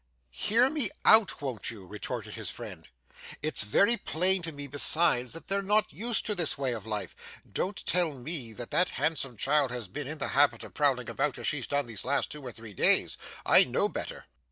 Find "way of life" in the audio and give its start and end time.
6.57-7.15